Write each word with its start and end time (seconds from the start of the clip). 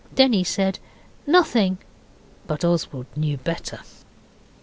Denny 0.15 0.43
said, 0.43 0.79
'Nothing', 1.27 1.77
but 2.47 2.65
Oswald 2.65 3.05
knew 3.15 3.37
better. 3.37 3.81